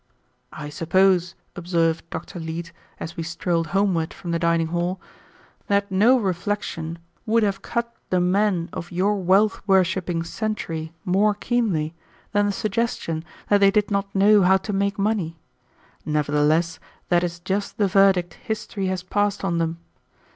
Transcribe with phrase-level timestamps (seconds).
[0.51, 2.39] "I suppose," observed Dr.
[2.39, 4.99] Leete, as we strolled homeward from the dining hall,
[5.67, 11.93] "that no reflection would have cut the men of your wealth worshiping century more keenly
[12.31, 15.37] than the suggestion that they did not know how to make money.
[16.03, 16.79] Nevertheless
[17.09, 19.77] that is just the verdict history has passed on them.